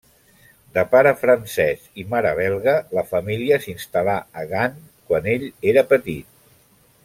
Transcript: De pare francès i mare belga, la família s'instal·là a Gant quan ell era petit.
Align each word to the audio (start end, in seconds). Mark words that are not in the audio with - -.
De 0.77 0.83
pare 0.93 1.11
francès 1.19 1.83
i 2.03 2.05
mare 2.15 2.31
belga, 2.39 2.75
la 2.99 3.05
família 3.11 3.61
s'instal·là 3.67 4.19
a 4.45 4.47
Gant 4.55 4.81
quan 5.11 5.29
ell 5.37 5.47
era 5.75 5.89
petit. 5.95 6.35